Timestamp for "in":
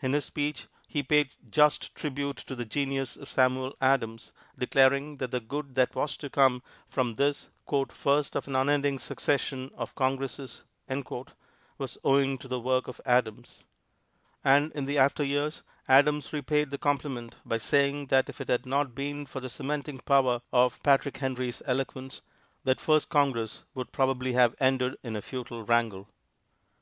0.00-0.14, 14.72-14.88, 25.02-25.14